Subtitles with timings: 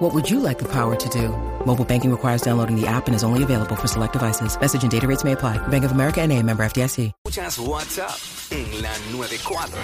[0.00, 1.28] What would you like the power to do?
[1.66, 4.58] Mobile banking requires downloading the app and is only available for select devices.
[4.58, 5.58] Message and data rates may apply.
[5.68, 7.12] Bank of America and a member FDIC.
[7.26, 8.16] Escuchas WhatsApp
[8.50, 9.78] en la 94.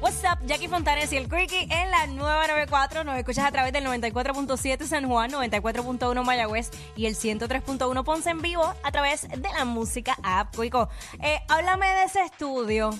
[0.00, 3.04] What's up, Jackie Fontanes y el Quickie en la nueva 94.
[3.04, 8.40] Nos escuchas a través del 94.7 San Juan, 94.1 Mayagüez y el 103.1 Ponce en
[8.40, 10.56] vivo a través de la música app.
[10.56, 10.88] Quico,
[11.22, 12.90] eh, háblame de ese estudio.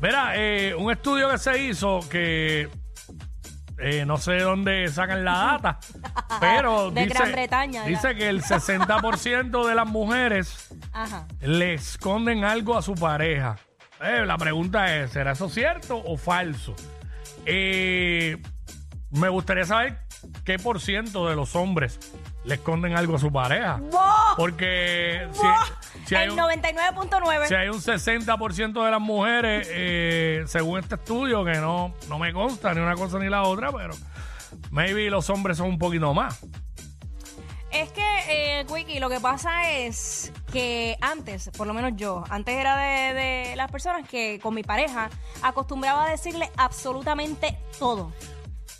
[0.00, 2.68] Mira, eh, un estudio que se hizo que
[3.78, 5.78] eh, no sé dónde sacan la data,
[6.40, 11.26] pero De dice, Gran Bretaña, dice que el 60% de las mujeres Ajá.
[11.40, 13.56] le esconden algo a su pareja.
[14.02, 16.74] Eh, la pregunta es, ¿será eso cierto o falso?
[17.46, 18.36] Eh,
[19.10, 19.98] me gustaría saber
[20.44, 21.98] qué por ciento de los hombres
[22.44, 23.80] le esconden algo a su pareja.
[24.36, 25.52] Porque si, ¡Wow!
[26.06, 27.48] si hay el un, 99.9.
[27.48, 32.32] si hay un 60% de las mujeres, eh, según este estudio, que no, no me
[32.32, 33.94] consta ni una cosa ni la otra, pero
[34.70, 36.40] maybe los hombres son un poquito más.
[37.72, 42.54] Es que, eh, Quickie, lo que pasa es que antes, por lo menos yo, antes
[42.54, 45.10] era de, de las personas que con mi pareja
[45.42, 48.12] acostumbraba a decirle absolutamente todo.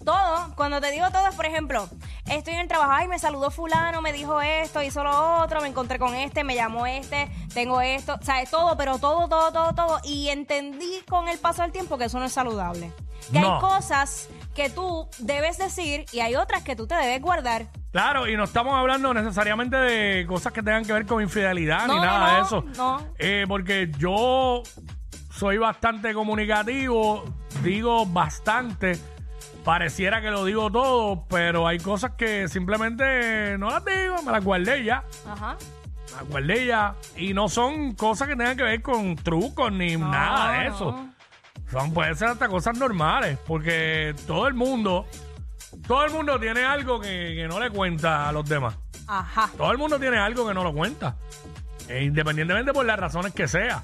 [0.04, 1.88] Todo, cuando te digo todo es, por ejemplo,
[2.28, 5.68] estoy en el trabajo, ay, me saludó fulano, me dijo esto, hizo lo otro, me
[5.68, 10.00] encontré con este, me llamó este, tengo esto, sabes, todo, pero todo, todo, todo, todo.
[10.04, 12.92] Y entendí con el paso del tiempo que eso no es saludable.
[13.32, 13.54] Que No.
[13.54, 17.66] hay cosas que tú debes decir y hay otras que tú te debes guardar.
[17.90, 21.94] Claro, y no estamos hablando necesariamente de cosas que tengan que ver con infidelidad No,
[21.94, 22.64] ni no, nada de eso.
[22.76, 23.02] no.
[23.18, 24.62] Eh, porque yo
[25.30, 27.24] soy bastante comunicativo,
[27.62, 29.00] digo bastante.
[29.66, 34.44] Pareciera que lo digo todo, pero hay cosas que simplemente no las digo, me las
[34.44, 35.02] guardé ya.
[35.28, 35.56] Ajá.
[36.06, 36.94] Me las guardé ya.
[37.16, 40.74] Y no son cosas que tengan que ver con trucos ni No, nada de no.
[40.76, 41.08] eso.
[41.68, 45.04] Son, pueden ser hasta cosas normales, porque todo el mundo,
[45.88, 48.78] todo el mundo tiene algo que, que no le cuenta a los demás.
[49.08, 49.50] Ajá.
[49.56, 51.16] Todo el mundo tiene algo que no lo cuenta.
[51.88, 53.82] E independientemente por las razones que sea.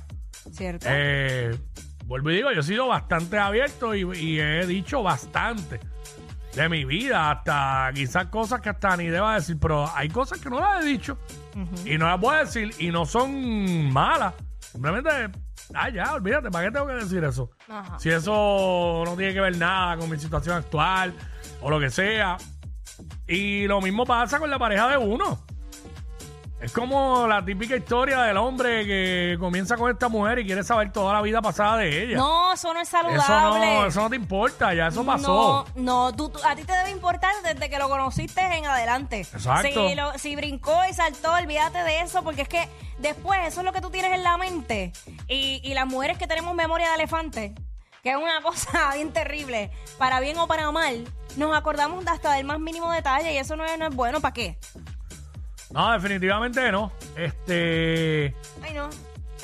[0.53, 0.87] ¿Cierto?
[0.89, 1.59] Eh,
[2.05, 5.81] vuelvo y digo, yo he sido bastante abierto y, y he dicho bastante
[6.55, 10.51] de mi vida, hasta quizás cosas que hasta ni deba decir, pero hay cosas que
[10.51, 11.17] no las he dicho
[11.85, 14.35] y no las a decir y no son malas.
[14.61, 15.11] Simplemente,
[15.75, 17.51] ah, ya, olvídate, ¿para qué tengo que decir eso?
[17.69, 17.99] Ajá.
[17.99, 21.15] Si eso no tiene que ver nada con mi situación actual
[21.61, 22.37] o lo que sea.
[23.27, 25.45] Y lo mismo pasa con la pareja de uno.
[26.63, 30.93] Es como la típica historia del hombre que comienza con esta mujer y quiere saber
[30.93, 32.17] toda la vida pasada de ella.
[32.17, 33.21] No, eso no es saludable.
[33.21, 35.67] eso, no, eso no te importa, ya eso pasó.
[35.75, 39.21] No, no, tú, tú- a ti te debe importar desde que lo conociste en adelante.
[39.23, 39.89] Exacto.
[39.89, 42.69] Si, lo- si brincó y saltó, olvídate de eso, porque es que
[42.99, 44.93] después eso es lo que tú tienes en la mente.
[45.27, 47.55] Y, y las mujeres que tenemos memoria de elefante,
[48.05, 51.05] que es una cosa bien terrible, para bien o para mal,
[51.37, 54.21] nos acordamos hasta del más mínimo detalle y eso no es, no es bueno.
[54.21, 54.59] ¿Para qué?
[55.73, 56.93] No, definitivamente no.
[57.17, 58.35] Este.
[58.63, 58.89] Ay, no.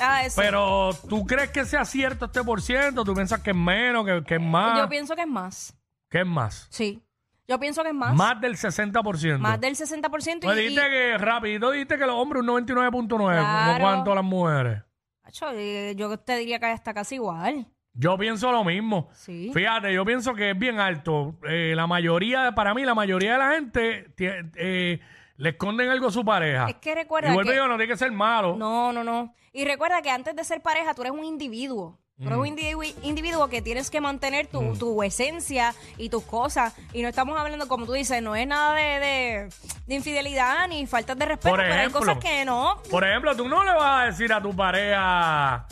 [0.01, 0.41] Ah, eso.
[0.41, 3.03] Pero, ¿tú crees que sea cierto este por ciento?
[3.03, 4.77] ¿Tú piensas que es menos, que, que es más?
[4.79, 5.75] Yo pienso que es más.
[6.09, 6.67] ¿Qué es más?
[6.69, 7.01] Sí.
[7.47, 8.15] Yo pienso que es más.
[8.15, 9.39] Más del 60%.
[9.39, 10.39] Más del 60%.
[10.43, 13.83] Pues y, dijiste y- que rapidito dijiste que los hombres un 99.9, como Claro.
[13.83, 14.83] cuanto las mujeres.
[15.23, 17.67] Acho, eh, yo te diría que está casi igual.
[17.93, 19.09] Yo pienso lo mismo.
[19.13, 19.51] Sí.
[19.53, 21.35] Fíjate, yo pienso que es bien alto.
[21.49, 25.01] Eh, la mayoría, para mí, la mayoría de la gente tie- eh,
[25.39, 26.67] le esconden algo a su pareja.
[26.69, 28.55] Es que recuerda y que- digo, no tiene que ser malo.
[28.57, 29.33] No, no, no.
[29.53, 31.97] Y recuerda que antes de ser pareja, tú eres un individuo.
[32.21, 34.77] Tú eres un individu- individuo que tienes que mantener tu, Mm.
[34.77, 36.75] tu esencia y tus cosas.
[36.91, 39.49] Y no estamos hablando, como tú dices, no es nada de, de,
[39.87, 41.99] de infidelidad ni faltas de respeto, Por pero hay ejemplo.
[42.01, 42.75] cosas que no.
[42.91, 45.65] Por ejemplo, tú no le vas a decir a tu pareja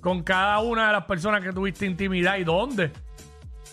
[0.00, 2.90] con cada una de las personas que tuviste intimidad y dónde.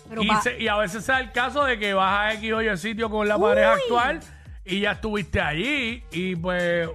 [0.08, 2.62] Pero y, se- y a veces sea el caso de que vas a X o
[2.62, 4.20] Y sitio con la pareja actual
[4.66, 6.90] y ya estuviste allí y pues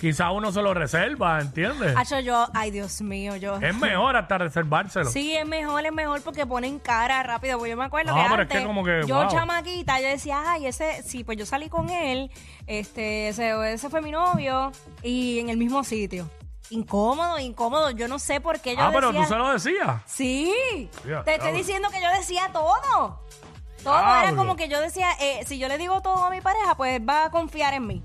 [0.00, 1.96] quizá uno se lo reserva, ¿entiendes?
[1.96, 3.56] Acho, yo, ay Dios mío, yo.
[3.56, 5.10] Es mejor hasta reservárselo.
[5.10, 7.58] Sí, es mejor, es mejor porque ponen cara rápido.
[7.58, 9.28] Porque yo me acuerdo No, que pero es que como que, yo wow.
[9.28, 12.30] chamaquita, yo decía, ay, ese, sí, pues yo salí con él,
[12.66, 14.72] este, ese, ese fue mi novio,
[15.02, 16.30] y en el mismo sitio.
[16.70, 17.90] Incómodo, incómodo.
[17.90, 19.22] Yo no sé por qué yo ah, pero decía.
[19.22, 20.02] tú se lo decías.
[20.06, 20.90] Sí,
[21.24, 23.20] te estoy diciendo que yo decía todo.
[23.82, 26.76] Todo era como que yo decía, eh, si yo le digo todo a mi pareja,
[26.76, 28.02] pues va a confiar en mí.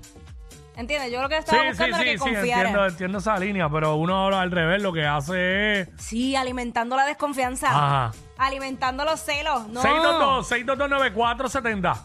[0.76, 1.12] ¿Entiendes?
[1.12, 2.62] Yo lo que estaba buscando era sí, que sí, confiara.
[2.62, 5.88] entiendo, entiendo esa línea, pero uno ahora al revés lo que hace es...
[5.98, 7.68] Sí, alimentando la desconfianza.
[7.68, 8.10] Ajá.
[8.38, 9.68] Alimentando los celos.
[9.68, 9.82] No.
[9.82, 11.96] 622-622-9470.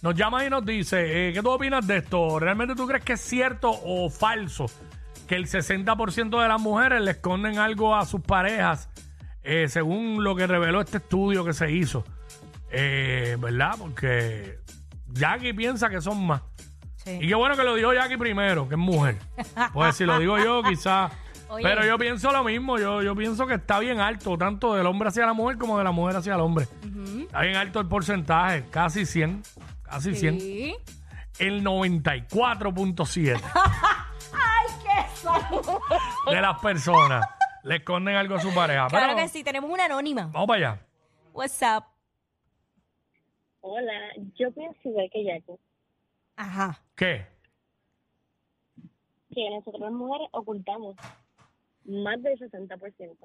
[0.00, 2.38] Nos llama y nos dice, eh, ¿qué tú opinas de esto?
[2.38, 4.66] ¿Realmente tú crees que es cierto o falso
[5.26, 8.88] que el 60% de las mujeres le esconden algo a sus parejas,
[9.42, 12.04] eh, según lo que reveló este estudio que se hizo?
[12.76, 13.76] Eh, ¿Verdad?
[13.78, 14.58] Porque
[15.12, 16.42] Jackie piensa que son más.
[16.96, 17.18] Sí.
[17.20, 19.18] Y qué bueno que lo dijo Jackie primero, que es mujer.
[19.72, 21.12] Pues si lo digo yo, quizás...
[21.62, 25.10] Pero yo pienso lo mismo, yo, yo pienso que está bien alto, tanto del hombre
[25.10, 26.66] hacia la mujer como de la mujer hacia el hombre.
[27.20, 29.42] Está bien alto el porcentaje, casi 100,
[29.84, 30.40] casi 100.
[30.40, 30.74] Sí.
[31.38, 35.78] El 94.7 ¡Ay, qué salud!
[36.28, 37.24] de las personas
[37.62, 38.88] le esconden algo a su pareja.
[38.88, 40.28] Claro Pero que sí, tenemos una anónima.
[40.32, 40.80] Vamos para allá.
[41.32, 41.93] What's up?
[43.66, 43.98] Hola,
[44.34, 45.58] yo pienso igual que Jackie,
[46.36, 46.82] Ajá.
[46.94, 47.26] ¿Qué?
[49.30, 50.96] que nosotros las mujeres ocultamos
[51.86, 53.16] más del 60%.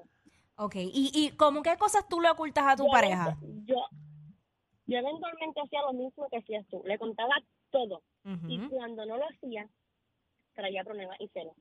[0.56, 0.74] Ok.
[0.76, 3.36] ¿Y, y cómo qué cosas tú le ocultas a tu Yo pareja?
[3.66, 3.76] Yo,
[4.86, 7.34] yo eventualmente hacía lo mismo que hacías tú, le contaba
[7.70, 8.02] todo
[8.48, 9.68] y cuando no lo hacía,
[10.54, 11.54] traía problemas y celos.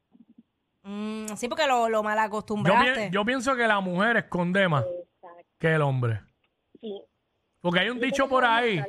[0.84, 3.10] Mm, sí, porque lo, lo mal Yo, acostumbraste.
[3.12, 5.44] yo pienso que la mujer esconde más Exacto.
[5.60, 6.22] que el hombre.
[7.62, 8.82] Porque hay un dicho por ahí.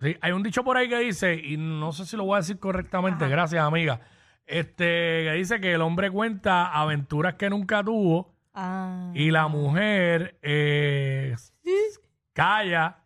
[0.00, 2.38] Sí, hay un dicho por ahí que dice, y no sé si lo voy a
[2.40, 3.30] decir correctamente, Ajá.
[3.30, 4.00] gracias amiga,
[4.46, 4.84] este,
[5.24, 11.36] que dice que el hombre cuenta aventuras que nunca tuvo Ah, y la mujer eh,
[12.32, 13.04] calla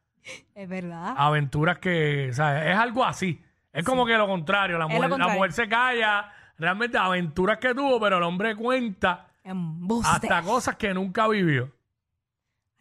[0.55, 1.15] es verdad.
[1.17, 3.41] aventuras que, o sea, es algo así.
[3.73, 5.35] Es como que lo contrario, la lo mujer, la contrario.
[5.37, 10.09] mujer se calla realmente aventuras que tuvo, pero el hombre cuenta Embuste.
[10.29, 11.71] hasta cosas que nunca vivió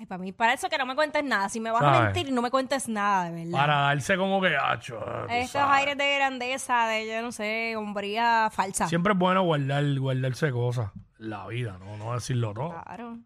[0.03, 1.47] Ay, para mí, para eso que no me cuentes nada.
[1.47, 2.13] Si me vas a ¿Sabes?
[2.13, 3.57] mentir, no me cuentes nada, de verdad.
[3.57, 5.77] para darse como que, acho, tú Estos sabes.
[5.79, 8.87] aires de grandeza, de yo no sé, hombría falsa.
[8.89, 12.69] Siempre es bueno guardar, guardarse cosas en la vida, no, no decirlo todo.
[12.83, 13.17] Claro.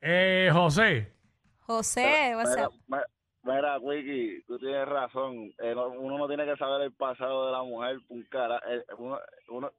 [0.00, 1.12] Eh, José,
[1.66, 2.74] José, what's Mira, up?
[3.42, 5.52] mira, Wiki, tú tienes razón.
[5.58, 7.98] Eh, no- uno no tiene que saber el pasado de la mujer.
[8.08, 9.18] Un cara, eh, uno,
[9.48, 9.72] uno-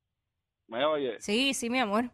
[0.68, 1.16] ¿Me oye?
[1.22, 2.12] Sí, sí, mi amor.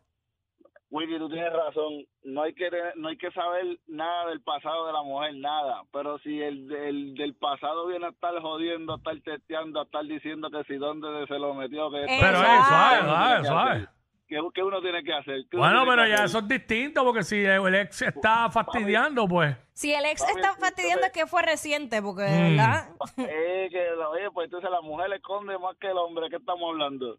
[0.90, 2.06] Wiki, tú tienes razón.
[2.24, 5.82] No hay que no hay que saber nada del pasado de la mujer, nada.
[5.92, 10.06] Pero si el, el del pasado viene a estar jodiendo, a estar testeando, a estar
[10.06, 13.46] diciendo que si dónde se lo metió, que esto- pero es suave, ¿qué uno suave,
[13.46, 13.72] suave.
[13.72, 13.90] hacer?
[14.30, 15.36] ¿Qué, qué uno tiene que hacer?
[15.50, 16.26] ¿Qué uno Bueno, pero ya hacer?
[16.26, 19.56] eso es distinto porque si el ex está fastidiando, pues.
[19.74, 22.58] Si el ex está fastidiando es que fue reciente, porque de Mm.
[22.58, 22.90] verdad.
[23.18, 26.30] Eh, que, oye, pues entonces la mujer le esconde más que el hombre.
[26.30, 27.18] ¿Qué estamos hablando?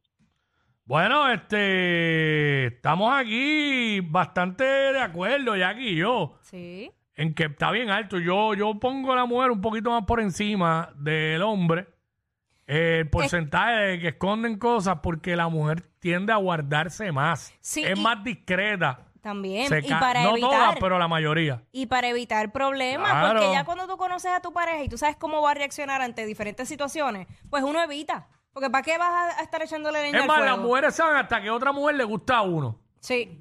[0.89, 6.91] Bueno, este, estamos aquí bastante de acuerdo, Jackie y yo, Sí.
[7.15, 8.19] en que está bien alto.
[8.19, 11.89] Yo, yo pongo a la mujer un poquito más por encima del hombre.
[12.71, 17.53] eh, El porcentaje de que esconden cosas porque la mujer tiende a guardarse más.
[17.61, 19.01] Sí, es y- más discreta.
[19.23, 19.69] También.
[19.69, 20.51] Se Y ca- para no evitar.
[20.51, 21.63] todas, pero la mayoría.
[21.73, 23.41] Y para evitar problemas, Claro.
[23.41, 26.01] porque ya cuando tú conoces a tu pareja y tú sabes cómo va a reaccionar
[26.03, 28.29] ante diferentes situaciones, pues uno evita.
[28.59, 30.57] Porque ¿para qué vas a- estar echándole leña Es al más, fuego?
[30.57, 32.77] las mujeres saben hasta que otra mujer le gusta a uno.
[32.99, 33.41] Sí.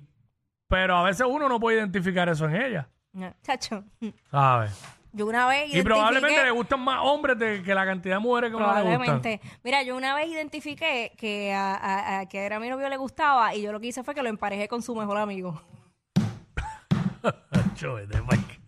[0.68, 2.88] Pero a veces uno no puede identificar eso en ella.
[3.14, 3.84] No, Chacho,
[4.30, 4.80] ¿Sabes?
[5.14, 5.84] yo una vez Y identifiqué...
[5.86, 8.92] probablemente le gustan más hombres de, que la cantidad de mujeres que uno le gustan.
[9.00, 9.42] Probablemente.
[9.64, 13.56] Mira, yo una vez identifiqué que a, a- a- que era mi novio le gustaba
[13.56, 15.59] y yo lo que hice fue que lo emparejé con su mejor amigo.
[17.76, 18.59] Cho, vete, Mike.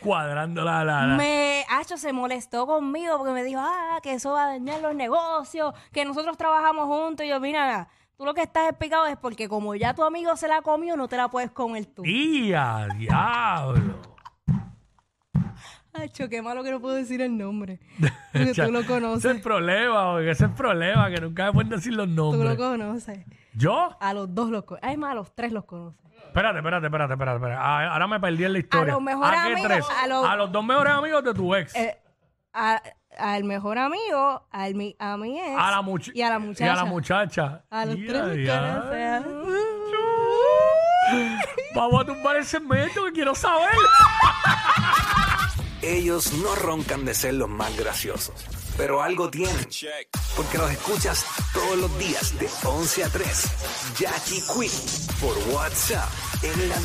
[0.00, 1.16] Cuadrando la, la, la.
[1.16, 5.74] Me, Se molestó conmigo porque me dijo, ah, que eso va a dañar los negocios,
[5.92, 7.26] que nosotros trabajamos juntos.
[7.26, 10.46] Y yo, mira, tú lo que estás explicado es porque como ya tu amigo se
[10.46, 12.02] la comió, no te la puedes comer tú.
[12.02, 14.09] ¡Día, diablo!
[15.92, 17.80] Acho, qué malo que no puedo decir el nombre.
[18.32, 19.24] Porque tú lo Ese es conoces.
[19.30, 22.32] el problema, porque ese es el problema, que nunca me pueden decir los Tú lo
[22.32, 22.56] nombres.
[22.56, 23.18] conoces.
[23.54, 23.96] ¿Yo?
[24.00, 24.86] A los dos los conoces.
[24.86, 25.98] Además, a los tres los conoces.
[26.26, 27.36] Espérate, espérate, espérate, espérate.
[27.38, 27.60] espérate.
[27.60, 28.92] Ah, Ahora me perdí en la historia.
[28.94, 29.84] los mejores ¿A amigos, tres?
[30.00, 31.74] a los- A los dos mejores amigos de tu ex.
[31.74, 31.98] Eh,
[32.54, 32.80] a-
[33.18, 35.82] al mejor amigo, al mi, a mi ex a la
[36.14, 36.64] y a la muchacha.
[36.64, 37.64] Y a la muchacha.
[37.68, 39.24] A los tres conoces.
[41.74, 43.70] Vamos a tumbar el segmento que quiero saber.
[45.82, 48.34] Ellos no roncan de ser los más graciosos,
[48.76, 49.66] pero algo tienen.
[50.36, 53.44] Porque los escuchas todos los días de 11 a 3.
[53.98, 54.70] Jackie Quinn
[55.20, 56.08] por WhatsApp
[56.42, 56.76] en la